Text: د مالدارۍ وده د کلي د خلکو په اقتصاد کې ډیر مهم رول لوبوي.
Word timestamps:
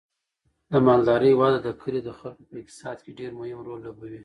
د 0.71 0.73
مالدارۍ 0.87 1.33
وده 1.35 1.59
د 1.63 1.67
کلي 1.81 2.01
د 2.03 2.09
خلکو 2.19 2.41
په 2.49 2.55
اقتصاد 2.61 2.97
کې 3.03 3.11
ډیر 3.19 3.31
مهم 3.39 3.59
رول 3.67 3.79
لوبوي. 3.85 4.19